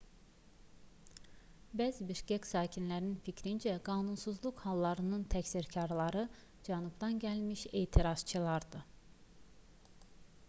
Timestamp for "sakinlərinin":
2.51-3.19